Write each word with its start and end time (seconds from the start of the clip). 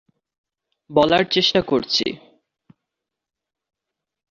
বলার 0.89 1.23
চেষ্টা 1.31 1.61
করছি। 1.61 2.05